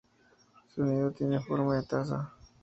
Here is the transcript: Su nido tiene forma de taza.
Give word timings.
Su 0.73 0.83
nido 0.83 1.11
tiene 1.11 1.39
forma 1.39 1.75
de 1.75 1.83
taza. 1.85 2.33